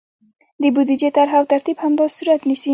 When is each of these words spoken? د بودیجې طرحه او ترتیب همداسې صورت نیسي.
د 0.61 0.63
بودیجې 0.75 1.09
طرحه 1.17 1.37
او 1.39 1.45
ترتیب 1.53 1.77
همداسې 1.85 2.15
صورت 2.19 2.41
نیسي. 2.49 2.69